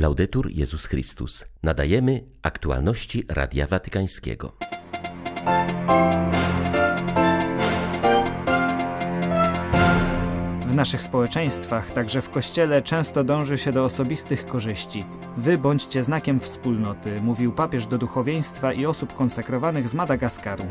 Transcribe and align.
Laudetur 0.00 0.50
Jezus 0.50 0.86
Chrystus. 0.86 1.44
Nadajemy 1.62 2.24
aktualności 2.42 3.24
Radia 3.28 3.66
Watykańskiego. 3.66 4.56
W 10.66 10.74
naszych 10.74 11.02
społeczeństwach, 11.02 11.90
także 11.90 12.22
w 12.22 12.30
kościele, 12.30 12.82
często 12.82 13.24
dąży 13.24 13.58
się 13.58 13.72
do 13.72 13.84
osobistych 13.84 14.46
korzyści. 14.46 15.04
Wy 15.36 15.58
bądźcie 15.58 16.02
znakiem 16.02 16.40
wspólnoty, 16.40 17.20
mówił 17.20 17.52
papież 17.52 17.86
do 17.86 17.98
duchowieństwa 17.98 18.72
i 18.72 18.86
osób 18.86 19.14
konsekrowanych 19.14 19.88
z 19.88 19.94
Madagaskaru. 19.94 20.64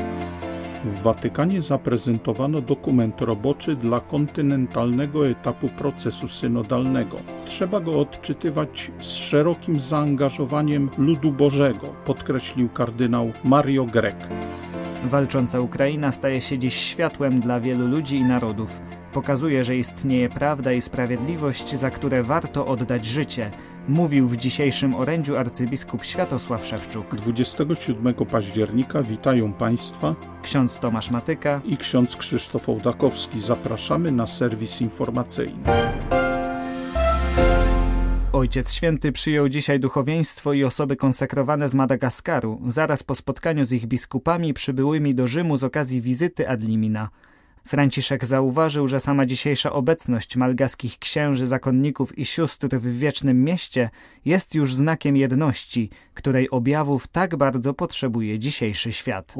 W 0.85 1.01
Watykanie 1.01 1.61
zaprezentowano 1.61 2.61
dokument 2.61 3.21
roboczy 3.21 3.75
dla 3.75 3.99
kontynentalnego 3.99 5.27
etapu 5.27 5.69
procesu 5.69 6.27
synodalnego. 6.27 7.17
Trzeba 7.45 7.79
go 7.79 7.99
odczytywać 7.99 8.91
z 8.99 9.15
szerokim 9.15 9.79
zaangażowaniem 9.79 10.89
ludu 10.97 11.31
Bożego, 11.31 11.87
podkreślił 12.05 12.69
kardynał 12.69 13.31
Mario 13.43 13.85
Grek. 13.85 14.15
Walcząca 15.05 15.59
Ukraina 15.59 16.11
staje 16.11 16.41
się 16.41 16.57
dziś 16.57 16.73
światłem 16.75 17.39
dla 17.39 17.59
wielu 17.59 17.87
ludzi 17.87 18.15
i 18.15 18.23
narodów. 18.23 18.81
Pokazuje, 19.13 19.63
że 19.63 19.77
istnieje 19.77 20.29
prawda 20.29 20.73
i 20.73 20.81
sprawiedliwość, 20.81 21.75
za 21.75 21.89
które 21.89 22.23
warto 22.23 22.67
oddać 22.67 23.05
życie, 23.05 23.51
mówił 23.89 24.27
w 24.27 24.37
dzisiejszym 24.37 24.95
orędziu 24.95 25.37
arcybiskup 25.37 26.05
Światosław 26.05 26.65
Szewczuk. 26.65 27.15
27 27.15 28.13
października 28.13 29.03
witają 29.03 29.53
Państwa 29.53 30.15
ksiądz 30.43 30.79
Tomasz 30.79 31.11
Matyka 31.11 31.61
i 31.65 31.77
ksiądz 31.77 32.15
Krzysztof 32.15 32.69
Ołdakowski. 32.69 33.41
Zapraszamy 33.41 34.11
na 34.11 34.27
serwis 34.27 34.81
informacyjny. 34.81 35.63
Ojciec 38.33 38.73
Święty 38.73 39.11
przyjął 39.11 39.49
dzisiaj 39.49 39.79
duchowieństwo 39.79 40.53
i 40.53 40.63
osoby 40.63 40.95
konsekrowane 40.95 41.69
z 41.69 41.75
Madagaskaru, 41.75 42.61
zaraz 42.65 43.03
po 43.03 43.15
spotkaniu 43.15 43.65
z 43.65 43.71
ich 43.71 43.85
biskupami 43.85 44.53
przybyłymi 44.53 45.15
do 45.15 45.27
Rzymu 45.27 45.57
z 45.57 45.63
okazji 45.63 46.01
wizyty 46.01 46.49
ad 46.49 46.61
limina. 46.61 47.09
Franciszek 47.69 48.25
zauważył, 48.25 48.87
że 48.87 48.99
sama 48.99 49.25
dzisiejsza 49.25 49.73
obecność 49.73 50.35
malgaskich 50.35 50.99
księży, 50.99 51.47
zakonników 51.47 52.17
i 52.17 52.25
sióstr 52.25 52.67
w 52.67 52.97
wiecznym 52.97 53.43
mieście 53.43 53.89
jest 54.25 54.55
już 54.55 54.75
znakiem 54.75 55.17
jedności, 55.17 55.89
której 56.13 56.49
objawów 56.49 57.07
tak 57.07 57.35
bardzo 57.35 57.73
potrzebuje 57.73 58.39
dzisiejszy 58.39 58.91
świat. 58.91 59.35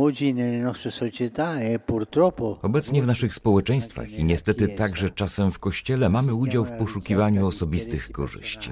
Obecnie 2.61 3.02
w 3.02 3.07
naszych 3.07 3.33
społeczeństwach 3.33 4.11
i 4.11 4.23
niestety 4.23 4.67
także 4.67 5.09
czasem 5.09 5.52
w 5.52 5.59
kościele 5.59 6.09
mamy 6.09 6.33
udział 6.33 6.66
w 6.66 6.72
poszukiwaniu 6.72 7.47
osobistych 7.47 8.11
korzyści 8.11 8.72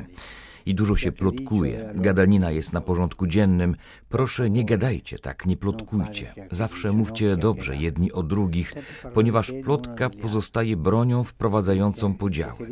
i 0.68 0.76
dużo 0.76 0.96
się 0.96 1.12
plotkuje. 1.12 1.94
Gadanina 1.96 2.52
jest 2.52 2.74
na 2.74 2.82
porządku 2.82 3.28
dziennym. 3.28 3.76
Proszę, 4.10 4.50
nie 4.50 4.66
gadajcie 4.66 5.20
tak, 5.20 5.46
nie 5.46 5.58
plotkujcie. 5.58 6.34
Zawsze 6.52 6.92
mówcie 6.92 7.38
dobrze 7.38 7.76
jedni 7.76 8.12
o 8.12 8.24
drugich, 8.24 8.74
ponieważ 9.14 9.54
plotka 9.64 10.10
pozostaje 10.10 10.78
bronią 10.78 11.24
wprowadzającą 11.24 12.14
podziały. 12.14 12.70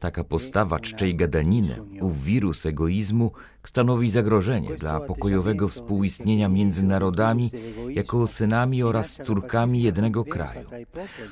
Taka 0.00 0.24
postawa 0.24 0.80
czczej 0.80 1.14
gadaniny, 1.14 1.76
ów 2.00 2.24
wirus 2.24 2.66
egoizmu, 2.66 3.32
stanowi 3.64 4.10
zagrożenie 4.10 4.76
dla 4.76 5.00
pokojowego 5.00 5.68
współistnienia 5.68 6.48
między 6.48 6.82
narodami 6.82 7.50
jako 7.88 8.26
synami 8.26 8.82
oraz 8.82 9.16
córkami 9.16 9.82
jednego 9.82 10.24
kraju. 10.24 10.68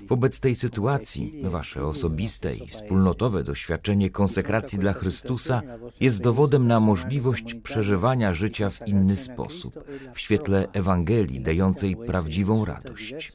Wobec 0.06 0.40
tej 0.40 0.54
sytuacji 0.54 1.42
wasze 1.44 1.86
osobiste 1.86 2.54
i 2.54 2.68
wspólnotowe 2.68 3.44
doświadczenie 3.44 4.10
konsekracji 4.10 4.78
dla 4.78 4.92
Chrystusa 4.92 5.62
jest 6.00 6.22
dowodem 6.22 6.66
na 6.66 6.80
możliwość 6.80 7.54
przeżywania 7.54 8.34
życia 8.34 8.70
w 8.70 8.88
inny 8.88 9.16
sposób, 9.16 9.84
w 10.14 10.20
świetle 10.20 10.68
Ewangelii 10.72 11.40
dającej 11.40 11.96
prawdziwą 11.96 12.64
radość. 12.64 13.32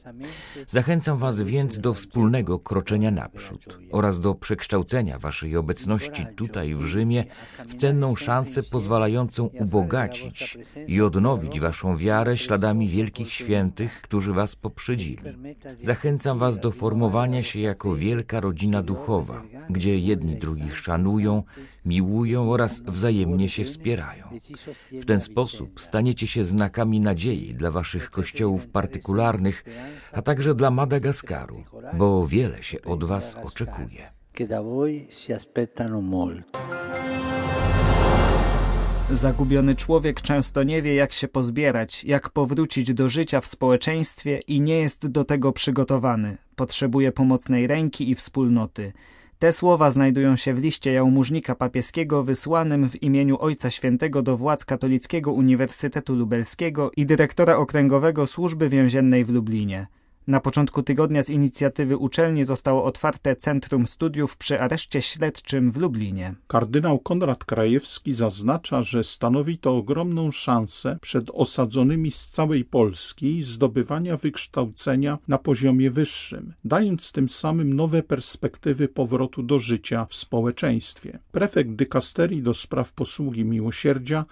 Zachęcam 0.68 1.18
was 1.18 1.40
więc 1.40 1.78
do 1.78 1.94
wspólnego 1.94 2.58
kroczenia 2.58 3.10
naprzód 3.10 3.78
oraz 3.92 4.20
do 4.20 4.34
przekształcenia 4.34 5.18
waszej 5.18 5.56
obecności 5.56 6.26
tutaj 6.36 6.74
w 6.74 6.84
Rzymie 6.84 7.24
w 7.66 7.74
cenną 7.74 8.16
szansę 8.16 8.62
pozwalającą 8.62 9.44
ubogacić 9.44 10.58
i 10.88 11.00
odnowić 11.00 11.60
waszą 11.60 11.96
wiarę 11.96 12.36
śladami 12.36 12.88
wielkich 12.88 13.32
świętych, 13.32 14.02
którzy 14.02 14.32
was 14.32 14.56
poprzedzili. 14.56 15.22
Zachęcam 15.78 16.38
was 16.38 16.58
do 16.58 16.70
formowania 16.70 17.42
się 17.42 17.60
jako 17.60 17.94
wielka 17.94 18.40
rodzina 18.40 18.82
duchowa, 18.82 19.42
gdzie 19.70 19.98
jedni 19.98 20.36
drugich 20.36 20.78
szanują, 20.78 21.42
miłują 21.84 22.52
oraz 22.52 22.80
wzajemnie 22.80 23.48
się 23.48 23.64
wspierają. 23.64 24.24
W 24.92 25.04
ten 25.04 25.20
sposób 25.20 25.80
staniecie 25.80 26.26
się 26.26 26.44
znakami 26.44 27.00
nadziei 27.00 27.54
dla 27.54 27.70
waszych 27.70 28.10
kościołów 28.10 28.68
partykularnych, 28.68 29.64
a 30.12 30.22
także 30.22 30.54
dla 30.54 30.70
Madagaskaru, 30.70 31.64
bo 31.92 32.26
wiele 32.26 32.62
się 32.62 32.82
od 32.82 33.04
was 33.04 33.36
oczekuje. 33.44 34.12
Zagubiony 39.10 39.74
człowiek 39.74 40.20
często 40.20 40.62
nie 40.62 40.82
wie, 40.82 40.94
jak 40.94 41.12
się 41.12 41.28
pozbierać, 41.28 42.04
jak 42.04 42.30
powrócić 42.30 42.94
do 42.94 43.08
życia 43.08 43.40
w 43.40 43.46
społeczeństwie 43.46 44.38
i 44.38 44.60
nie 44.60 44.78
jest 44.78 45.06
do 45.06 45.24
tego 45.24 45.52
przygotowany. 45.52 46.36
Potrzebuje 46.56 47.12
pomocnej 47.12 47.66
ręki 47.66 48.10
i 48.10 48.14
wspólnoty. 48.14 48.92
Te 49.44 49.52
słowa 49.52 49.90
znajdują 49.90 50.36
się 50.36 50.54
w 50.54 50.58
liście 50.58 50.92
jałmużnika 50.92 51.54
papieskiego 51.54 52.22
wysłanym 52.22 52.90
w 52.90 53.02
imieniu 53.02 53.36
Ojca 53.40 53.70
Świętego 53.70 54.22
do 54.22 54.36
władz 54.36 54.64
Katolickiego 54.64 55.32
Uniwersytetu 55.32 56.14
Lubelskiego 56.14 56.90
i 56.96 57.06
dyrektora 57.06 57.56
okręgowego 57.56 58.26
służby 58.26 58.68
więziennej 58.68 59.24
w 59.24 59.30
Lublinie. 59.30 59.86
Na 60.26 60.40
początku 60.40 60.82
tygodnia 60.82 61.22
z 61.22 61.30
inicjatywy 61.30 61.96
uczelni 61.96 62.44
zostało 62.44 62.84
otwarte 62.84 63.36
Centrum 63.36 63.86
Studiów 63.86 64.36
przy 64.36 64.60
areszcie 64.60 65.02
śledczym 65.02 65.72
w 65.72 65.76
Lublinie. 65.76 66.34
Kardynał 66.46 66.98
Konrad 66.98 67.44
Krajewski 67.44 68.12
zaznacza, 68.12 68.82
że 68.82 69.04
stanowi 69.04 69.58
to 69.58 69.76
ogromną 69.76 70.30
szansę 70.30 70.98
przed 71.00 71.30
osadzonymi 71.30 72.10
z 72.10 72.26
całej 72.26 72.64
Polski 72.64 73.42
zdobywania 73.42 74.16
wykształcenia 74.16 75.18
na 75.28 75.38
poziomie 75.38 75.90
wyższym, 75.90 76.54
dając 76.64 77.12
tym 77.12 77.28
samym 77.28 77.72
nowe 77.72 78.02
perspektywy 78.02 78.88
powrotu 78.88 79.42
do 79.42 79.58
życia 79.58 80.04
w 80.04 80.14
społeczeństwie. 80.14 81.18
Prefekt 81.32 81.70
dykasterii 81.70 82.42
do 82.42 82.54
spraw 82.54 82.92
posługi 82.92 83.44
miłosierdzia 83.44 84.24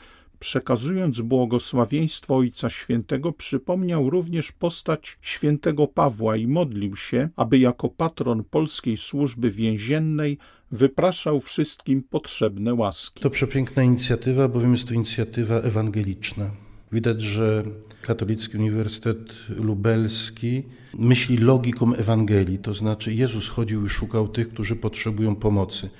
przekazując 0.42 1.20
błogosławieństwo 1.20 2.36
Ojca 2.36 2.70
Świętego, 2.70 3.32
przypomniał 3.32 4.10
również 4.10 4.52
postać 4.52 5.18
świętego 5.20 5.86
Pawła 5.86 6.36
i 6.36 6.46
modlił 6.46 6.96
się, 6.96 7.28
aby 7.36 7.58
jako 7.58 7.88
patron 7.88 8.44
polskiej 8.44 8.96
służby 8.96 9.50
więziennej 9.50 10.38
wypraszał 10.70 11.40
wszystkim 11.40 12.02
potrzebne 12.02 12.74
łaski. 12.74 13.20
To 13.20 13.30
przepiękna 13.30 13.82
inicjatywa, 13.82 14.48
bowiem 14.48 14.72
jest 14.72 14.88
to 14.88 14.94
inicjatywa 14.94 15.54
ewangeliczna. 15.54 16.50
Widać, 16.92 17.22
że 17.22 17.64
Katolicki 18.02 18.56
Uniwersytet 18.56 19.34
Lubelski 19.48 20.62
myśli 20.94 21.36
logiką 21.36 21.94
Ewangelii, 21.94 22.58
to 22.58 22.74
znaczy 22.74 23.14
Jezus 23.14 23.48
chodził 23.48 23.86
i 23.86 23.88
szukał 23.88 24.28
tych, 24.28 24.48
którzy 24.48 24.76
potrzebują 24.76 25.36
pomocy. 25.36 25.90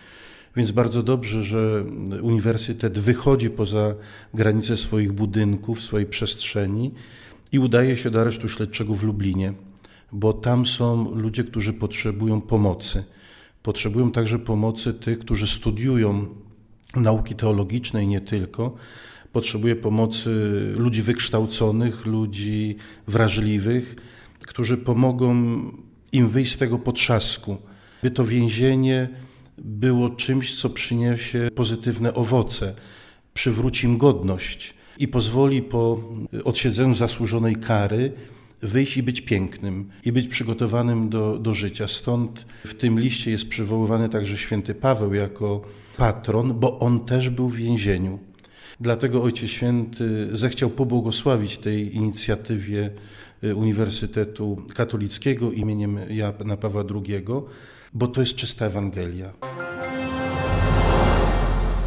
Więc 0.56 0.70
bardzo 0.70 1.02
dobrze, 1.02 1.42
że 1.42 1.84
uniwersytet 2.22 2.98
wychodzi 2.98 3.50
poza 3.50 3.94
granice 4.34 4.76
swoich 4.76 5.12
budynków, 5.12 5.82
swojej 5.82 6.06
przestrzeni 6.06 6.90
i 7.52 7.58
udaje 7.58 7.96
się 7.96 8.10
do 8.10 8.20
aresztu 8.20 8.48
śledczego 8.48 8.94
w 8.94 9.02
Lublinie, 9.02 9.52
bo 10.12 10.32
tam 10.32 10.66
są 10.66 11.14
ludzie, 11.14 11.44
którzy 11.44 11.72
potrzebują 11.72 12.40
pomocy. 12.40 13.04
Potrzebują 13.62 14.12
także 14.12 14.38
pomocy 14.38 14.94
tych, 14.94 15.18
którzy 15.18 15.46
studiują 15.46 16.26
nauki 16.96 17.34
teologiczne 17.34 18.04
i 18.04 18.06
nie 18.06 18.20
tylko. 18.20 18.74
Potrzebuje 19.32 19.76
pomocy 19.76 20.30
ludzi 20.76 21.02
wykształconych, 21.02 22.06
ludzi 22.06 22.76
wrażliwych, 23.06 23.96
którzy 24.40 24.76
pomogą 24.76 25.34
im 26.12 26.28
wyjść 26.28 26.52
z 26.52 26.58
tego 26.58 26.78
potrzasku, 26.78 27.56
by 28.02 28.10
to 28.10 28.24
więzienie 28.24 29.08
było 29.64 30.10
czymś, 30.10 30.60
co 30.60 30.70
przyniesie 30.70 31.48
pozytywne 31.54 32.14
owoce, 32.14 32.74
przywróci 33.34 33.86
im 33.86 33.98
godność 33.98 34.74
i 34.98 35.08
pozwoli 35.08 35.62
po 35.62 36.04
odsiedzeniu 36.44 36.94
zasłużonej 36.94 37.56
kary 37.56 38.12
wyjść 38.62 38.96
i 38.96 39.02
być 39.02 39.20
pięknym, 39.20 39.90
i 40.04 40.12
być 40.12 40.28
przygotowanym 40.28 41.08
do, 41.08 41.38
do 41.38 41.54
życia. 41.54 41.88
Stąd 41.88 42.46
w 42.64 42.74
tym 42.74 43.00
liście 43.00 43.30
jest 43.30 43.48
przywoływany 43.48 44.08
także 44.08 44.38
święty 44.38 44.74
Paweł 44.74 45.14
jako 45.14 45.62
patron, 45.96 46.60
bo 46.60 46.78
on 46.78 47.00
też 47.00 47.30
był 47.30 47.48
w 47.48 47.56
więzieniu. 47.56 48.18
Dlatego 48.80 49.22
Ojciec 49.22 49.50
Święty 49.50 50.28
zechciał 50.36 50.70
pobłogosławić 50.70 51.58
tej 51.58 51.96
inicjatywie 51.96 52.90
Uniwersytetu 53.54 54.62
Katolickiego 54.74 55.52
imieniem 55.52 55.98
Jana 56.08 56.56
Pawła 56.56 56.84
II, 56.94 57.24
bo 57.94 58.06
to 58.06 58.20
jest 58.20 58.34
czysta 58.34 58.66
Ewangelia. 58.66 59.32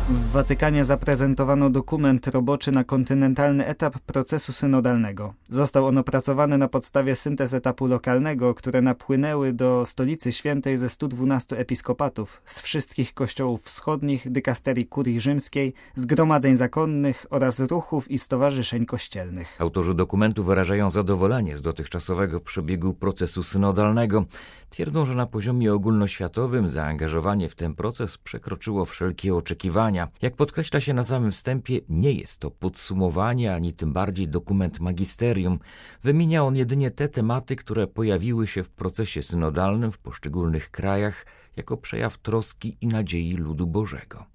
W 0.10 0.32
Watykanie 0.32 0.86
zaprezentowano 0.86 1.70
dokument 1.70 2.28
roboczy 2.28 2.72
na 2.72 2.84
kontynentalny 2.84 3.66
etap 3.66 4.00
procesu 4.00 4.54
synodalnego. 4.54 5.34
Został 5.50 5.88
on 5.88 5.98
opracowany 5.98 6.58
na 6.58 6.68
podstawie 6.68 7.16
syntez 7.16 7.54
etapu 7.54 7.88
lokalnego, 7.88 8.54
które 8.54 8.82
napłynęły 8.82 9.54
do 9.54 9.86
Stolicy 9.86 10.32
Świętej 10.32 10.78
ze 10.78 10.90
112 10.90 11.58
episkopatów 11.58 12.42
z 12.46 12.60
wszystkich 12.60 13.14
kościołów 13.14 13.64
wschodnich, 13.64 14.32
dykasterii 14.32 14.86
kurii 14.86 15.20
rzymskiej, 15.20 15.74
zgromadzeń 15.96 16.56
zakonnych 16.56 17.26
oraz 17.30 17.60
ruchów 17.60 18.12
i 18.12 18.20
stowarzyszeń 18.20 18.86
kościelnych. 18.86 19.58
Autorzy 19.60 19.94
dokumentu 19.94 20.44
wyrażają 20.44 20.92
zadowolenie 20.92 21.58
z 21.58 21.62
dotychczasowego 21.62 22.40
przebiegu 22.40 22.94
procesu 22.94 23.44
synodalnego. 23.44 24.26
Twierdzą, 24.70 25.06
że 25.06 25.16
na 25.16 25.26
poziomie 25.26 25.74
ogólnoświatowym 25.74 26.68
zaangażowanie 26.68 27.50
w 27.50 27.56
ten 27.56 27.76
proces 27.76 28.18
przekroczyło 28.18 28.86
wszelkie 28.86 29.36
oczekiwania 29.36 29.95
jak 30.22 30.36
podkreśla 30.36 30.80
się 30.82 30.94
na 30.94 31.04
samym 31.04 31.32
wstępie, 31.32 31.80
nie 31.90 32.12
jest 32.12 32.40
to 32.40 32.52
podsumowanie 32.52 33.54
ani 33.54 33.74
tym 33.74 33.94
bardziej 33.94 34.28
dokument 34.28 34.80
magisterium. 34.80 35.60
Wymienia 36.04 36.44
on 36.44 36.56
jedynie 36.56 36.92
te 36.92 37.10
tematy, 37.10 37.56
które 37.56 37.88
pojawiły 37.88 38.48
się 38.48 38.64
w 38.64 38.70
procesie 38.70 39.24
synodalnym 39.24 39.92
w 39.92 39.98
poszczególnych 39.98 40.72
krajach 40.72 41.26
jako 41.56 41.78
przejaw 41.78 42.18
troski 42.18 42.78
i 42.82 42.88
nadziei 42.88 43.34
ludu 43.34 43.68
Bożego. 43.68 44.26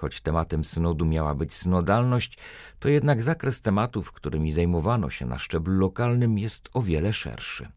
Choć 0.00 0.20
tematem 0.20 0.64
synodu 0.64 1.04
miała 1.04 1.34
być 1.34 1.54
synodalność, 1.54 2.38
to 2.78 2.88
jednak 2.88 3.22
zakres 3.22 3.62
tematów, 3.62 4.12
którymi 4.12 4.52
zajmowano 4.52 5.10
się 5.10 5.26
na 5.26 5.38
szczeblu 5.38 5.74
lokalnym, 5.74 6.38
jest 6.38 6.70
o 6.72 6.82
wiele 6.82 7.12
szerszy. 7.12 7.68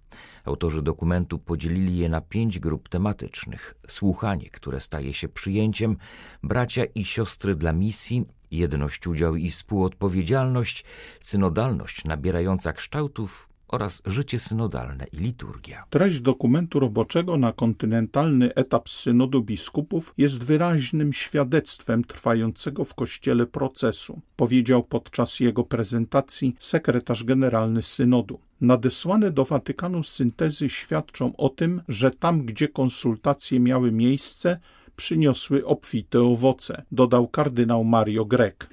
Autorzy 0.45 0.81
dokumentu 0.81 1.39
podzielili 1.39 1.97
je 1.97 2.09
na 2.09 2.21
pięć 2.21 2.59
grup 2.59 2.89
tematycznych: 2.89 3.75
słuchanie, 3.87 4.49
które 4.49 4.79
staje 4.79 5.13
się 5.13 5.29
przyjęciem, 5.29 5.97
bracia 6.43 6.85
i 6.85 7.05
siostry 7.05 7.55
dla 7.55 7.73
misji, 7.73 8.25
jedność, 8.51 9.07
udział 9.07 9.35
i 9.35 9.49
współodpowiedzialność, 9.49 10.85
synodalność 11.21 12.05
nabierająca 12.05 12.73
kształtów 12.73 13.52
oraz 13.67 14.01
życie 14.05 14.39
synodalne 14.39 15.05
i 15.11 15.17
liturgia. 15.17 15.83
Treść 15.89 16.19
dokumentu 16.19 16.79
roboczego 16.79 17.37
na 17.37 17.53
kontynentalny 17.53 18.55
etap 18.55 18.89
synodu 18.89 19.41
biskupów 19.41 20.13
jest 20.17 20.43
wyraźnym 20.43 21.13
świadectwem 21.13 22.03
trwającego 22.03 22.83
w 22.85 22.95
Kościele 22.95 23.45
procesu, 23.45 24.21
powiedział 24.35 24.83
podczas 24.83 25.39
jego 25.39 25.63
prezentacji 25.63 26.55
sekretarz 26.59 27.23
generalny 27.23 27.83
synodu. 27.83 28.39
Nadesłane 28.61 29.31
do 29.31 29.45
Watykanu 29.45 30.03
syntezy 30.03 30.69
świadczą 30.69 31.35
o 31.35 31.49
tym, 31.49 31.81
że 31.87 32.11
tam, 32.11 32.45
gdzie 32.45 32.67
konsultacje 32.67 33.59
miały 33.59 33.91
miejsce, 33.91 34.59
przyniosły 34.95 35.65
obfite 35.65 36.21
owoce, 36.21 36.83
dodał 36.91 37.27
kardynał 37.27 37.83
Mario 37.83 38.25
Grek. 38.25 38.69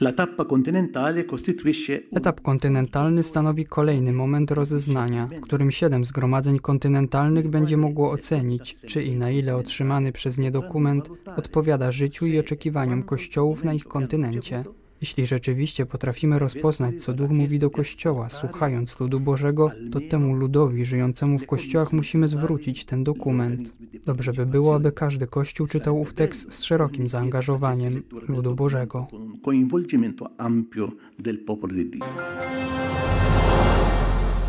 Etap 2.12 2.40
kontynentalny 2.40 3.22
stanowi 3.22 3.64
kolejny 3.64 4.12
moment 4.12 4.50
rozeznania, 4.50 5.26
w 5.26 5.40
którym 5.40 5.70
siedem 5.70 6.04
zgromadzeń 6.04 6.58
kontynentalnych 6.58 7.48
będzie 7.48 7.76
mogło 7.76 8.10
ocenić, 8.10 8.76
czy 8.86 9.02
i 9.02 9.16
na 9.16 9.30
ile 9.30 9.56
otrzymany 9.56 10.12
przez 10.12 10.38
nie 10.38 10.50
dokument 10.50 11.10
odpowiada 11.36 11.92
życiu 11.92 12.26
i 12.26 12.38
oczekiwaniom 12.38 13.02
kościołów 13.02 13.64
na 13.64 13.74
ich 13.74 13.84
kontynencie. 13.84 14.62
Jeśli 15.00 15.26
rzeczywiście 15.26 15.86
potrafimy 15.86 16.38
rozpoznać, 16.38 17.02
co 17.02 17.12
Duch 17.12 17.30
mówi 17.30 17.58
do 17.58 17.70
Kościoła, 17.70 18.28
słuchając 18.28 19.00
ludu 19.00 19.20
Bożego, 19.20 19.70
to 19.92 20.00
temu 20.10 20.34
ludowi 20.34 20.84
żyjącemu 20.84 21.38
w 21.38 21.46
Kościołach 21.46 21.92
musimy 21.92 22.28
zwrócić 22.28 22.84
ten 22.84 23.04
dokument. 23.04 23.74
Dobrze 24.06 24.32
by 24.32 24.46
było, 24.46 24.74
aby 24.74 24.92
każdy 24.92 25.26
Kościół 25.26 25.66
czytał 25.66 26.00
ów 26.00 26.14
tekst 26.14 26.52
z 26.52 26.62
szerokim 26.62 27.08
zaangażowaniem 27.08 28.02
ludu 28.28 28.54
Bożego. 28.54 29.06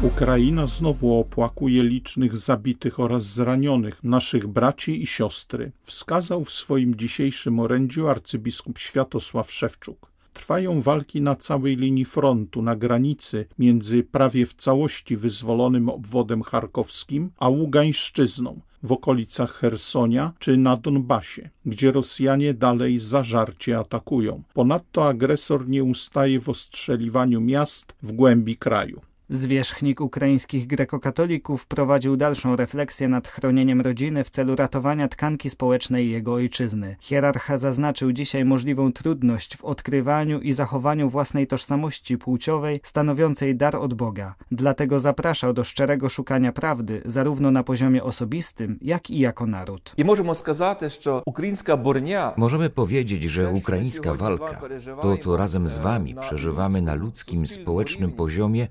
Ukraina 0.04 0.68
znowu 0.68 1.20
opłakuje 1.20 1.84
licznych 1.84 2.38
zabitych 2.38 3.00
oraz 3.00 3.34
zranionych 3.34 4.04
naszych 4.04 4.48
braci 4.48 5.04
i 5.04 5.06
siostry, 5.06 5.72
wskazał 5.84 6.44
w 6.44 6.52
swoim 6.52 6.96
dzisiejszym 6.96 7.60
orędziu 7.60 8.08
arcybiskup 8.08 8.80
Światosław 8.80 9.52
Szewczuk. 9.52 10.11
Trwają 10.34 10.82
walki 10.82 11.22
na 11.22 11.36
całej 11.36 11.76
linii 11.76 12.06
frontu, 12.06 12.62
na 12.62 12.76
granicy 12.76 13.46
między 13.60 14.04
prawie 14.04 14.46
w 14.46 14.54
całości 14.54 15.18
wyzwolonym 15.18 15.90
obwodem 15.90 16.42
charkowskim 16.42 17.32
a 17.38 17.50
Ługańszczyzną, 17.50 18.62
w 18.84 18.92
okolicach 18.92 19.52
Hersonia 19.54 20.34
czy 20.40 20.58
na 20.58 20.78
Donbasie, 20.78 21.50
gdzie 21.66 21.92
Rosjanie 21.92 22.54
dalej 22.54 22.98
zażarcie 22.98 23.80
atakują. 23.80 24.44
Ponadto 24.54 25.08
agresor 25.08 25.68
nie 25.68 25.84
ustaje 25.84 26.40
w 26.40 26.50
ostrzeliwaniu 26.50 27.42
miast 27.42 27.94
w 28.02 28.12
głębi 28.12 28.58
kraju. 28.58 29.02
Zwierzchnik 29.31 30.01
ukraińskich 30.01 30.67
grekokatolików 30.67 31.67
prowadził 31.67 32.17
dalszą 32.17 32.57
refleksję 32.57 33.09
nad 33.09 33.29
chronieniem 33.29 33.81
rodziny 33.81 34.25
w 34.25 34.31
celu 34.31 34.57
ratowania 34.57 35.09
tkanki 35.09 35.51
społecznej 35.51 36.11
jego 36.11 36.33
ojczyzny. 36.33 36.97
Hierarcha 37.01 37.57
zaznaczył 37.57 38.13
dzisiaj 38.13 38.45
możliwą 38.45 38.93
trudność 38.93 39.57
w 39.57 39.65
odkrywaniu 39.65 40.41
i 40.41 40.53
zachowaniu 40.53 41.09
własnej 41.09 41.47
tożsamości 41.47 42.19
płciowej 42.19 42.81
stanowiącej 42.83 43.57
dar 43.57 43.77
od 43.77 43.95
Boga. 43.95 44.35
Dlatego 44.51 45.01
zapraszał 45.01 45.53
do 45.53 45.65
szczerego 45.65 46.09
szukania 46.09 46.53
prawdy, 46.53 47.03
zarówno 47.05 47.51
na 47.51 47.63
poziomie 47.63 48.05
osobistym, 48.05 48.79
jak 48.83 49.11
i 49.11 49.19
jako 49.19 49.47
naród. 49.47 49.95
I 49.97 50.05
możemy 50.05 50.35
сказати, 50.35 50.91
що 50.91 51.23
українська 51.27 51.77
борня 51.77 52.33
Możemy 52.37 52.71
powiedzieć, 52.71 53.23
że 53.23 53.51
ukraińska 53.51 54.15
walka, 54.15 54.61
to 55.03 55.17
co 55.17 55.37
razem 55.37 55.69
z 55.69 55.79
wami 55.79 56.15
przeżywamy 56.21 56.83
na 56.83 56.95
ludzkim, 56.95 57.47
społecznym 57.47 58.13
poziomie, 58.13 58.69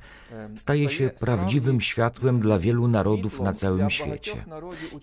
staje 0.57 0.89
się 0.89 1.11
prawdziwym 1.21 1.81
światłem 1.81 2.41
dla 2.41 2.59
wielu 2.59 2.89
narodów 2.89 3.41
na 3.41 3.53
całym 3.53 3.91
świecie. 3.91 4.45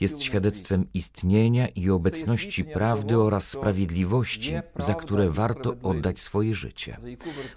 Jest 0.02 0.24
świadectwem 0.24 0.86
istnienia 0.94 1.68
i 1.68 1.90
obecności 1.90 2.64
prawdy 2.64 3.18
oraz 3.18 3.48
sprawiedliwości, 3.48 4.54
za 4.76 4.94
które 4.94 5.30
warto 5.30 5.76
oddać 5.84 6.20
swoje 6.20 6.56
życie. 6.56 6.96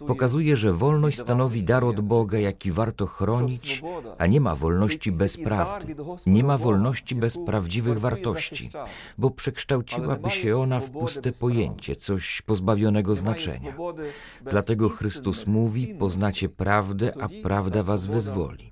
Pokazuje, 0.06 0.56
że 0.56 0.72
wolność 0.72 1.18
stanowi 1.18 1.62
dar 1.62 1.84
od 1.84 2.00
Boga, 2.00 2.38
jaki 2.38 2.72
warto 2.72 3.06
chronić, 3.06 3.82
a 4.18 4.26
nie 4.26 4.40
ma 4.40 4.56
wolności 4.56 5.12
bez 5.12 5.36
prawdy. 5.36 5.94
Nie 6.26 6.44
ma 6.44 6.58
wolności 6.58 7.14
bez 7.14 7.38
prawdziwych 7.46 8.00
wartości, 8.00 8.70
bo 9.18 9.30
przekształciłaby 9.30 10.30
się 10.30 10.56
ona 10.56 10.80
w 10.80 10.90
puste 10.90 11.32
pojęcie, 11.32 11.96
coś 11.96 12.42
pozbawionego 12.42 13.16
znaczenia. 13.16 13.74
Dlatego 14.50 14.88
Chrystus 14.88 15.46
mówi: 15.46 15.94
Poznacie 15.94 16.48
prawdę, 16.48 17.12
a 17.20 17.28
prawda 17.42 17.79
was 17.82 18.06
wyzwoli. 18.06 18.70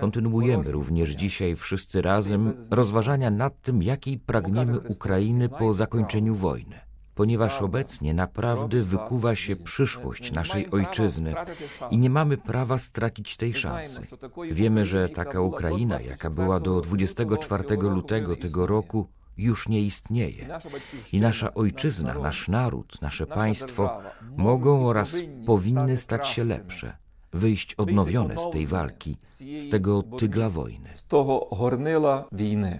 Kontynuujemy 0.00 0.72
również 0.72 1.10
dzisiaj 1.10 1.56
wszyscy 1.56 2.02
razem 2.02 2.52
rozważania 2.70 3.30
nad 3.30 3.62
tym, 3.62 3.82
jakiej 3.82 4.18
pragniemy 4.18 4.80
Ukrainy 4.80 5.48
po 5.48 5.74
zakończeniu 5.74 6.34
wojny. 6.34 6.80
Ponieważ 7.14 7.62
obecnie 7.62 8.14
naprawdę 8.14 8.82
wykuwa 8.82 9.34
się 9.34 9.56
przyszłość 9.56 10.32
naszej 10.32 10.70
ojczyzny 10.70 11.34
i 11.90 11.98
nie 11.98 12.10
mamy 12.10 12.36
prawa 12.36 12.78
stracić 12.78 13.36
tej 13.36 13.54
szansy. 13.54 14.00
Wiemy, 14.50 14.86
że 14.86 15.08
taka 15.08 15.40
Ukraina, 15.40 16.00
jaka 16.00 16.30
była 16.30 16.60
do 16.60 16.80
24 16.80 17.76
lutego 17.76 18.36
tego 18.36 18.66
roku, 18.66 19.06
już 19.36 19.68
nie 19.68 19.80
istnieje. 19.80 20.58
I 21.12 21.20
nasza 21.20 21.54
ojczyzna, 21.54 22.14
nasz 22.14 22.48
naród, 22.48 23.02
nasze 23.02 23.26
państwo 23.26 24.00
mogą 24.36 24.86
oraz 24.88 25.16
powinny 25.46 25.96
stać 25.96 26.28
się 26.28 26.44
lepsze 26.44 27.05
wyjść 27.32 27.74
odnowione 27.74 28.38
z 28.38 28.50
tej 28.50 28.66
walki, 28.66 29.16
z 29.56 29.68
tego 29.68 30.02
tygla 30.02 30.50
wojny. 30.50 30.90
Z 30.94 31.04
tego 31.04 31.48
hornyla 31.50 32.24
wojny. 32.32 32.76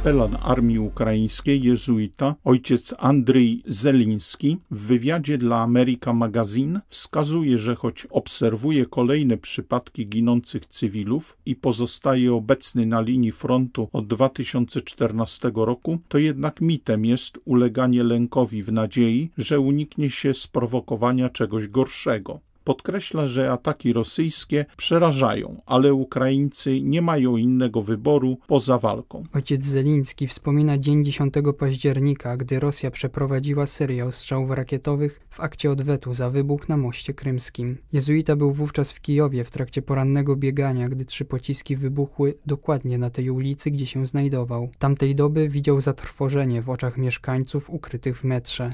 Kapelan 0.00 0.36
armii 0.42 0.78
ukraińskiej, 0.78 1.62
jezuita, 1.62 2.34
ojciec 2.44 2.94
Andrzej 2.98 3.62
Zeliński 3.66 4.58
w 4.70 4.78
wywiadzie 4.86 5.38
dla 5.38 5.56
America 5.56 6.12
Magazine 6.12 6.80
wskazuje, 6.88 7.58
że 7.58 7.74
choć 7.74 8.06
obserwuje 8.10 8.86
kolejne 8.86 9.36
przypadki 9.36 10.08
ginących 10.08 10.66
cywilów 10.66 11.36
i 11.46 11.56
pozostaje 11.56 12.34
obecny 12.34 12.86
na 12.86 13.00
linii 13.00 13.32
frontu 13.32 13.88
od 13.92 14.06
2014 14.06 15.50
roku, 15.54 15.98
to 16.08 16.18
jednak 16.18 16.60
mitem 16.60 17.04
jest 17.04 17.38
uleganie 17.44 18.02
lękowi 18.02 18.62
w 18.62 18.72
nadziei, 18.72 19.30
że 19.38 19.60
uniknie 19.60 20.10
się 20.10 20.34
sprowokowania 20.34 21.28
czegoś 21.28 21.68
gorszego. 21.68 22.40
Podkreśla, 22.70 23.26
że 23.26 23.52
ataki 23.52 23.92
rosyjskie 23.92 24.64
przerażają, 24.76 25.60
ale 25.66 25.94
Ukraińcy 25.94 26.80
nie 26.80 27.02
mają 27.02 27.36
innego 27.36 27.82
wyboru 27.82 28.38
poza 28.46 28.78
walką. 28.78 29.24
Ojciec 29.32 29.66
Zeliński 29.66 30.26
wspomina 30.26 30.78
dzień 30.78 31.04
10 31.04 31.34
października, 31.58 32.36
gdy 32.36 32.60
Rosja 32.60 32.90
przeprowadziła 32.90 33.66
serię 33.66 34.04
ostrzałów 34.04 34.50
rakietowych 34.50 35.20
w 35.30 35.40
akcie 35.40 35.70
odwetu 35.70 36.14
za 36.14 36.30
wybuch 36.30 36.68
na 36.68 36.76
moście 36.76 37.14
krymskim. 37.14 37.76
Jezuita 37.92 38.36
był 38.36 38.52
wówczas 38.52 38.92
w 38.92 39.00
Kijowie 39.00 39.44
w 39.44 39.50
trakcie 39.50 39.82
porannego 39.82 40.36
biegania, 40.36 40.88
gdy 40.88 41.04
trzy 41.04 41.24
pociski 41.24 41.76
wybuchły 41.76 42.34
dokładnie 42.46 42.98
na 42.98 43.10
tej 43.10 43.30
ulicy, 43.30 43.70
gdzie 43.70 43.86
się 43.86 44.06
znajdował. 44.06 44.70
Tamtej 44.78 45.14
doby 45.14 45.48
widział 45.48 45.80
zatrwożenie 45.80 46.62
w 46.62 46.70
oczach 46.70 46.96
mieszkańców 46.96 47.70
ukrytych 47.70 48.18
w 48.18 48.24
metrze. 48.24 48.70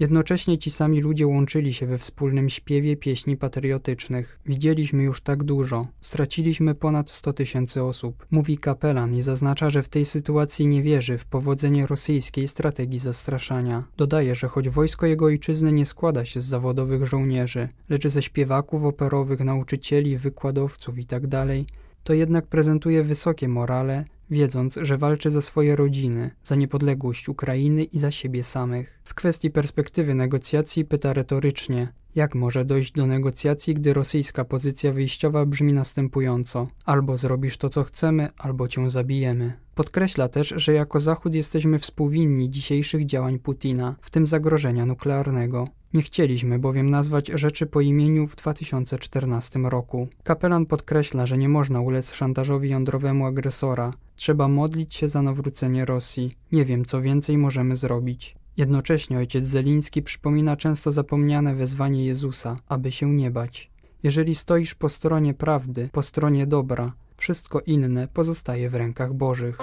Jednocześnie 0.00 0.58
ci 0.58 0.70
sami 0.70 1.00
ludzie 1.00 1.26
łączyli 1.26 1.74
się 1.74 1.86
we 1.86 1.98
wspólnym 1.98 2.50
śpiewie 2.50 2.96
pieśni 2.96 3.36
patriotycznych. 3.36 4.40
Widzieliśmy 4.46 5.02
już 5.02 5.20
tak 5.20 5.44
dużo. 5.44 5.86
Straciliśmy 6.00 6.74
ponad 6.74 7.10
100 7.10 7.32
tysięcy 7.32 7.82
osób. 7.82 8.26
Mówi 8.30 8.58
kapelan 8.58 9.14
i 9.14 9.22
zaznacza, 9.22 9.70
że 9.70 9.82
w 9.82 9.88
tej 9.88 10.04
sytuacji 10.04 10.66
nie 10.66 10.82
wierzy 10.82 11.18
w 11.18 11.24
powodzenie 11.24 11.86
rosyjskiej 11.86 12.48
strategii 12.48 12.98
zastraszania. 12.98 13.84
Dodaje, 13.96 14.34
że 14.34 14.48
choć 14.48 14.68
wojsko 14.68 15.06
jego 15.06 15.24
ojczyzny 15.24 15.72
nie 15.72 15.86
składa 15.86 16.24
się 16.24 16.40
z 16.40 16.44
zawodowych 16.44 17.06
żołnierzy, 17.06 17.68
lecz 17.88 18.08
ze 18.08 18.22
śpiewaków 18.22 18.84
operowych, 18.84 19.40
nauczycieli, 19.40 20.16
wykładowców 20.16 20.98
itd., 20.98 21.28
tak 21.28 21.80
to 22.04 22.14
jednak 22.14 22.46
prezentuje 22.46 23.02
wysokie 23.02 23.48
morale, 23.48 24.04
wiedząc, 24.30 24.78
że 24.82 24.98
walczy 24.98 25.30
za 25.30 25.40
swoje 25.40 25.76
rodziny, 25.76 26.30
za 26.44 26.56
niepodległość 26.56 27.28
Ukrainy 27.28 27.84
i 27.84 27.98
za 27.98 28.10
siebie 28.10 28.44
samych. 28.44 29.00
W 29.04 29.14
kwestii 29.14 29.50
perspektywy 29.50 30.14
negocjacji 30.14 30.84
pyta 30.84 31.12
retorycznie, 31.12 31.92
jak 32.14 32.34
może 32.34 32.64
dojść 32.64 32.92
do 32.92 33.06
negocjacji, 33.06 33.74
gdy 33.74 33.94
rosyjska 33.94 34.44
pozycja 34.44 34.92
wyjściowa 34.92 35.46
brzmi 35.46 35.72
następująco: 35.72 36.68
albo 36.84 37.16
zrobisz 37.16 37.58
to, 37.58 37.68
co 37.68 37.84
chcemy, 37.84 38.28
albo 38.38 38.68
cię 38.68 38.90
zabijemy. 38.90 39.52
Podkreśla 39.80 40.28
też, 40.28 40.54
że 40.56 40.72
jako 40.72 41.00
Zachód 41.00 41.34
jesteśmy 41.34 41.78
współwinni 41.78 42.50
dzisiejszych 42.50 43.06
działań 43.06 43.38
Putina, 43.38 43.96
w 44.00 44.10
tym 44.10 44.26
zagrożenia 44.26 44.86
nuklearnego. 44.86 45.64
Nie 45.94 46.02
chcieliśmy 46.02 46.58
bowiem 46.58 46.90
nazwać 46.90 47.30
rzeczy 47.34 47.66
po 47.66 47.80
imieniu 47.80 48.26
w 48.26 48.36
2014 48.36 49.58
roku. 49.58 50.08
Kapelan 50.22 50.66
podkreśla, 50.66 51.26
że 51.26 51.38
nie 51.38 51.48
można 51.48 51.80
ulec 51.80 52.14
szantażowi 52.14 52.70
jądrowemu 52.70 53.26
agresora. 53.26 53.92
Trzeba 54.16 54.48
modlić 54.48 54.94
się 54.94 55.08
za 55.08 55.22
nawrócenie 55.22 55.84
Rosji. 55.84 56.32
Nie 56.52 56.64
wiem, 56.64 56.84
co 56.84 57.00
więcej 57.00 57.38
możemy 57.38 57.76
zrobić. 57.76 58.36
Jednocześnie 58.56 59.18
ojciec 59.18 59.44
Zeliński 59.44 60.02
przypomina 60.02 60.56
często 60.56 60.92
zapomniane 60.92 61.54
wezwanie 61.54 62.06
Jezusa, 62.06 62.56
aby 62.68 62.92
się 62.92 63.12
nie 63.14 63.30
bać. 63.30 63.70
Jeżeli 64.02 64.34
stoisz 64.34 64.74
po 64.74 64.88
stronie 64.88 65.34
prawdy, 65.34 65.88
po 65.92 66.02
stronie 66.02 66.46
dobra, 66.46 66.92
wszystko 67.20 67.60
inne 67.60 68.08
pozostaje 68.08 68.70
w 68.70 68.74
rękach 68.74 69.14
Bożych. 69.14 69.58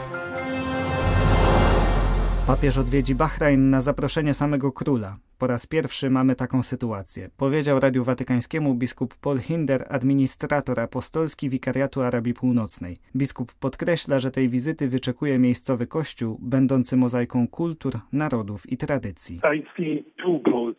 Papież 2.47 2.77
odwiedzi 2.77 3.15
Bahrajn 3.15 3.69
na 3.69 3.81
zaproszenie 3.81 4.33
samego 4.33 4.71
króla. 4.71 5.17
Po 5.37 5.47
raz 5.47 5.67
pierwszy 5.67 6.09
mamy 6.09 6.35
taką 6.35 6.63
sytuację. 6.63 7.29
Powiedział 7.37 7.79
Radiu 7.79 8.03
Watykańskiemu 8.03 8.75
biskup 8.75 9.15
Paul 9.15 9.39
Hinder, 9.39 9.85
administrator 9.89 10.79
apostolski 10.79 11.49
Wikariatu 11.49 12.01
Arabii 12.01 12.33
Północnej. 12.33 12.97
Biskup 13.15 13.53
podkreśla, 13.53 14.19
że 14.19 14.31
tej 14.31 14.49
wizyty 14.49 14.87
wyczekuje 14.87 15.39
miejscowy 15.39 15.87
kościół, 15.87 16.37
będący 16.41 16.97
mozaiką 16.97 17.47
kultur, 17.47 17.99
narodów 18.11 18.71
i 18.71 18.77
tradycji. 18.77 19.39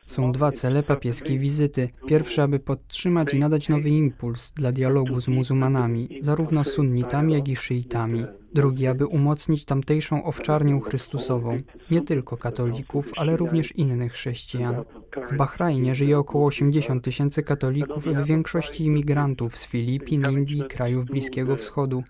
Są 0.06 0.32
dwa 0.32 0.52
cele 0.52 0.82
papieskiej 0.82 1.38
wizyty. 1.38 1.88
Pierwszy, 2.06 2.42
aby 2.42 2.58
podtrzymać 2.58 3.34
i 3.34 3.38
nadać 3.38 3.68
nowy 3.68 3.88
impuls 3.88 4.52
dla 4.52 4.72
dialogu 4.72 5.20
z 5.20 5.28
muzułmanami, 5.28 6.08
zarówno 6.20 6.64
sunnitami, 6.64 7.34
jak 7.34 7.48
i 7.48 7.56
szyitami. 7.56 8.24
Drugi, 8.54 8.86
aby 8.86 9.06
umocnić 9.06 9.64
tamtejszą 9.64 10.24
owczarnię 10.24 10.80
chrystusową, 10.80 11.60
nie 11.90 12.00
tylko 12.00 12.36
katolików, 12.36 13.12
ale 13.16 13.36
również 13.36 13.72
innych 13.76 14.12
chrześcijan. 14.12 14.84
W 15.30 15.36
Bahrajnie 15.36 15.94
żyje 15.94 16.18
około 16.18 16.46
80 16.46 17.04
tysięcy 17.04 17.42
katolików, 17.42 18.04
w 18.04 18.24
większości 18.24 18.84
imigrantów 18.84 19.58
z 19.58 19.66
Filipin, 19.66 20.30
Indii 20.30 20.58
i 20.58 20.64
krajów 20.64 21.04
Bliskiego 21.04 21.56
Wschodu. 21.56 22.02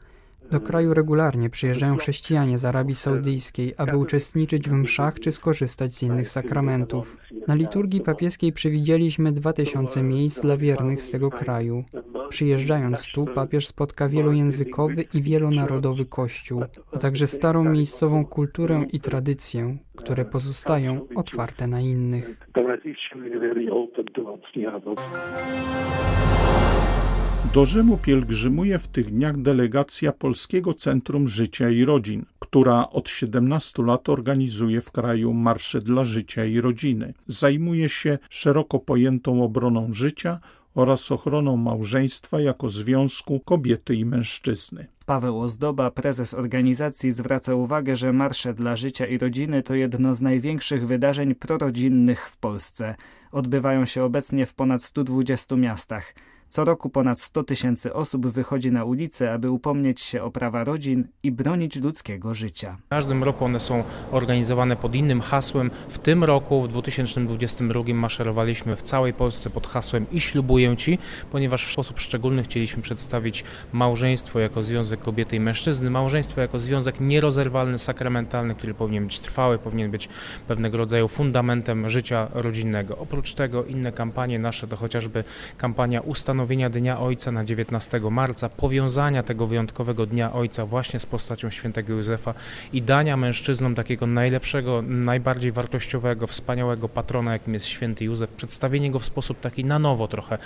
Do 0.50 0.60
kraju 0.60 0.94
regularnie 0.94 1.50
przyjeżdżają 1.50 1.96
chrześcijanie 1.96 2.58
z 2.58 2.64
Arabii 2.64 2.94
Saudyjskiej, 2.94 3.74
aby 3.76 3.96
uczestniczyć 3.96 4.68
w 4.68 4.72
mszach 4.72 5.20
czy 5.20 5.32
skorzystać 5.32 5.94
z 5.94 6.02
innych 6.02 6.28
sakramentów. 6.28 7.16
Na 7.48 7.54
liturgii 7.54 8.00
papieskiej 8.00 8.52
przewidzieliśmy 8.52 9.32
2000 9.32 10.02
miejsc 10.02 10.40
dla 10.40 10.56
wiernych 10.56 11.02
z 11.02 11.10
tego 11.10 11.30
kraju. 11.30 11.84
Przyjeżdżając 12.28 13.06
tu, 13.14 13.26
papież 13.34 13.66
spotka 13.66 14.08
wielojęzykowy 14.08 15.04
i 15.14 15.22
wielonarodowy 15.22 16.06
kościół, 16.06 16.62
a 16.92 16.98
także 16.98 17.26
starą 17.26 17.64
miejscową 17.64 18.26
kulturę 18.26 18.84
i 18.92 19.00
tradycję, 19.00 19.76
które 19.96 20.24
pozostają 20.24 21.06
otwarte 21.14 21.66
na 21.66 21.80
innych. 21.80 22.48
Do 27.54 27.66
Rzymu 27.66 27.98
pielgrzymuje 27.98 28.78
w 28.78 28.88
tych 28.88 29.10
dniach 29.10 29.42
delegacja 29.42 30.12
Polskiego 30.12 30.74
Centrum 30.74 31.28
Życia 31.28 31.70
i 31.70 31.84
Rodzin, 31.84 32.24
która 32.38 32.88
od 32.90 33.08
17 33.08 33.82
lat 33.82 34.08
organizuje 34.08 34.80
w 34.80 34.92
kraju 34.92 35.32
marsze 35.32 35.80
dla 35.80 36.04
życia 36.04 36.44
i 36.44 36.60
rodziny. 36.60 37.14
Zajmuje 37.26 37.88
się 37.88 38.18
szeroko 38.30 38.78
pojętą 38.78 39.44
obroną 39.44 39.92
życia 39.92 40.40
oraz 40.74 41.12
ochroną 41.12 41.56
małżeństwa 41.56 42.40
jako 42.40 42.68
związku 42.68 43.40
kobiety 43.40 43.94
i 43.94 44.04
mężczyzny. 44.04 44.86
Paweł 45.06 45.40
Ozdoba, 45.40 45.90
prezes 45.90 46.34
organizacji, 46.34 47.12
zwraca 47.12 47.54
uwagę, 47.54 47.96
że 47.96 48.12
Marsze 48.12 48.54
dla 48.54 48.76
Życia 48.76 49.06
i 49.06 49.18
Rodziny 49.18 49.62
to 49.62 49.74
jedno 49.74 50.14
z 50.14 50.20
największych 50.20 50.86
wydarzeń 50.86 51.34
prorodzinnych 51.34 52.28
w 52.28 52.36
Polsce. 52.36 52.94
Odbywają 53.32 53.86
się 53.86 54.04
obecnie 54.04 54.46
w 54.46 54.54
ponad 54.54 54.82
120 54.82 55.56
miastach. 55.56 56.14
Co 56.48 56.64
roku 56.64 56.90
ponad 56.90 57.20
100 57.20 57.42
tysięcy 57.42 57.94
osób 57.94 58.26
wychodzi 58.26 58.72
na 58.72 58.84
ulicę, 58.84 59.32
aby 59.32 59.50
upomnieć 59.50 60.00
się 60.00 60.22
o 60.22 60.30
prawa 60.30 60.64
rodzin 60.64 61.08
i 61.22 61.32
bronić 61.32 61.76
ludzkiego 61.76 62.34
życia. 62.34 62.76
W 62.86 62.88
każdym 62.88 63.24
roku 63.24 63.44
one 63.44 63.60
są 63.60 63.84
organizowane 64.10 64.76
pod 64.76 64.94
innym 64.94 65.20
hasłem. 65.20 65.70
W 65.88 65.98
tym 65.98 66.24
roku, 66.24 66.62
w 66.62 66.68
2022, 66.68 67.94
maszerowaliśmy 67.94 68.76
w 68.76 68.82
całej 68.82 69.14
Polsce 69.14 69.50
pod 69.50 69.66
hasłem 69.66 70.06
i 70.10 70.20
ślubuję 70.20 70.76
Ci, 70.76 70.98
ponieważ 71.30 71.66
w 71.66 71.72
sposób 71.72 72.00
szczególny 72.00 72.42
chcieliśmy 72.42 72.82
przedstawić 72.82 73.44
małżeństwo 73.72 74.40
jako 74.40 74.62
związek 74.62 75.00
kobiety 75.00 75.36
i 75.36 75.40
mężczyzny, 75.40 75.90
małżeństwo 75.90 76.40
jako 76.40 76.58
związek 76.58 77.00
nierozerwalny, 77.00 77.78
sakramentalny, 77.78 78.54
który 78.54 78.74
powinien 78.74 79.04
być 79.04 79.20
trwały, 79.20 79.58
powinien 79.58 79.90
być 79.90 80.08
pewnego 80.48 80.78
rodzaju 80.78 81.08
fundamentem 81.08 81.88
życia 81.88 82.28
rodzinnego. 82.32 82.98
Oprócz 82.98 83.34
tego 83.34 83.64
inne 83.64 83.92
kampanie 83.92 84.38
nasze 84.38 84.66
to 84.66 84.76
chociażby 84.76 85.24
kampania 85.56 86.00
ustanowienia 86.00 86.37
ustanowienia 86.38 86.70
Dnia 86.70 87.00
Ojca 87.00 87.32
na 87.32 87.44
19 87.44 88.00
marca, 88.10 88.48
powiązania 88.48 89.22
tego 89.22 89.46
wyjątkowego 89.46 90.06
Dnia 90.06 90.32
Ojca 90.32 90.66
właśnie 90.66 91.00
z 91.00 91.06
postacią 91.06 91.50
świętego 91.50 91.92
Józefa 91.92 92.34
i 92.72 92.82
dania 92.82 93.16
mężczyznom 93.16 93.74
takiego 93.74 94.06
najlepszego, 94.06 94.82
najbardziej 94.82 95.52
wartościowego, 95.52 96.26
wspaniałego 96.26 96.88
patrona, 96.88 97.32
jakim 97.32 97.54
jest 97.54 97.66
święty 97.66 98.04
Józef, 98.04 98.30
przedstawienie 98.30 98.90
go 98.90 98.98
w 98.98 99.04
sposób 99.04 99.40
taki 99.40 99.64
na 99.64 99.78
nowo 99.78 100.08
trochę, 100.08 100.38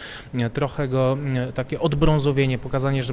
trochę 0.52 0.88
go, 0.88 1.18
takie 1.54 1.80
odbrązowienie, 1.80 2.58
pokazanie, 2.58 3.02
że 3.02 3.12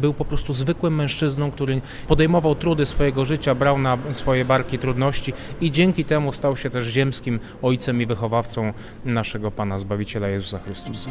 był 0.00 0.14
po 0.14 0.24
prostu 0.24 0.52
zwykłym 0.52 0.94
mężczyzną, 0.94 1.50
który 1.50 1.80
podejmował 2.08 2.54
trudy 2.54 2.86
swojego 2.86 3.24
życia, 3.24 3.54
brał 3.54 3.78
na 3.78 3.98
swoje 4.10 4.44
barki 4.44 4.78
trudności 4.78 5.32
i 5.60 5.70
dzięki 5.70 6.04
temu 6.04 6.32
stał 6.32 6.56
się 6.56 6.70
też 6.70 6.86
ziemskim 6.86 7.40
ojcem 7.62 8.02
i 8.02 8.06
wychowawcą 8.06 8.72
naszego 9.04 9.50
Pana 9.50 9.78
Zbawiciela 9.78 10.28
Jezusa 10.28 10.58
Chrystusa. 10.58 11.10